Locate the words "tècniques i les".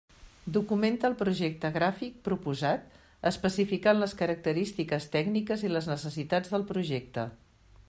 5.17-5.93